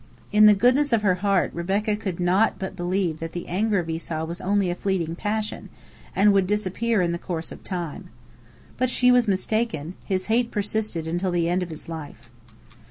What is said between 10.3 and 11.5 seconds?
persisted until the